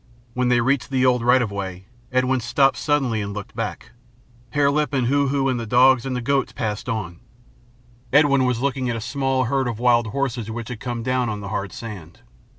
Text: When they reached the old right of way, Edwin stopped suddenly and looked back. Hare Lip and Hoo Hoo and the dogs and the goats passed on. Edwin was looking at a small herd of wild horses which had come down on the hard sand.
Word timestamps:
When 0.33 0.47
they 0.47 0.61
reached 0.61 0.89
the 0.89 1.05
old 1.05 1.21
right 1.21 1.43
of 1.43 1.51
way, 1.51 1.85
Edwin 2.11 2.39
stopped 2.39 2.77
suddenly 2.77 3.21
and 3.21 3.35
looked 3.35 3.55
back. 3.55 3.91
Hare 4.49 4.71
Lip 4.71 4.95
and 4.95 5.05
Hoo 5.05 5.27
Hoo 5.27 5.47
and 5.47 5.59
the 5.59 5.67
dogs 5.67 6.07
and 6.07 6.15
the 6.15 6.21
goats 6.21 6.53
passed 6.53 6.89
on. 6.89 7.19
Edwin 8.11 8.45
was 8.45 8.61
looking 8.61 8.89
at 8.89 8.95
a 8.95 8.99
small 8.99 9.43
herd 9.43 9.67
of 9.67 9.77
wild 9.77 10.07
horses 10.07 10.49
which 10.49 10.69
had 10.69 10.79
come 10.79 11.03
down 11.03 11.29
on 11.29 11.41
the 11.41 11.49
hard 11.49 11.71
sand. 11.71 12.21